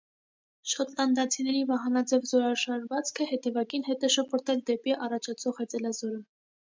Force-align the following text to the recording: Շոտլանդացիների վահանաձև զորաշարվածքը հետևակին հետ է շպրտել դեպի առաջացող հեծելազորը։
Շոտլանդացիների 0.69 1.59
վահանաձև 1.71 2.25
զորաշարվածքը 2.29 3.27
հետևակին 3.33 3.85
հետ 3.89 4.07
է 4.09 4.11
շպրտել 4.15 4.65
դեպի 4.71 4.97
առաջացող 5.09 5.61
հեծելազորը։ 5.61 6.19